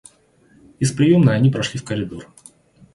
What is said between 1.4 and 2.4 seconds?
прошли в коридор.